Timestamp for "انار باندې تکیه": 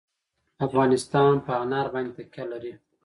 1.63-2.45